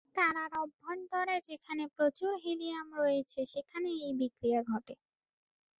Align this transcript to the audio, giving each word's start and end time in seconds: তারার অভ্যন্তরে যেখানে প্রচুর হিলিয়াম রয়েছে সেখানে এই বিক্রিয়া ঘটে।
তারার 0.15 0.51
অভ্যন্তরে 0.63 1.35
যেখানে 1.49 1.83
প্রচুর 1.95 2.31
হিলিয়াম 2.43 2.87
রয়েছে 2.95 3.39
সেখানে 3.45 3.89
এই 3.99 4.11
বিক্রিয়া 4.19 4.61
ঘটে। 4.63 4.93